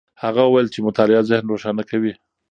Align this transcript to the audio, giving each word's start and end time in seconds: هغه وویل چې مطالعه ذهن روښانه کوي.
هغه 0.23 0.41
وویل 0.45 0.67
چې 0.73 0.79
مطالعه 0.87 1.27
ذهن 1.29 1.45
روښانه 1.51 1.83
کوي. 1.89 2.13